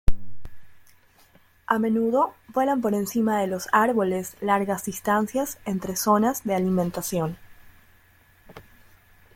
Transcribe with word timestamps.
A 1.67 1.77
menudo 1.77 2.33
vuelan 2.47 2.81
por 2.81 2.95
encima 2.95 3.39
de 3.39 3.45
los 3.45 3.69
árboles 3.71 4.35
largas 4.41 4.85
distancias 4.85 5.59
entre 5.63 5.95
zonas 5.95 6.43
de 6.43 6.55
alimentación. 6.55 7.37